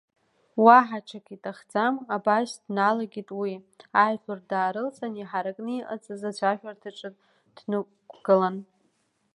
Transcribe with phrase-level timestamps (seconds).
[0.63, 3.53] Уаҳа аҽак иҭахӡам, абас дналагеит уи,
[4.05, 7.09] ажәлар даарылҵын, иҳаракны иҟаҵаз ацәажәарҭаҿы
[7.55, 8.55] днықәгылан.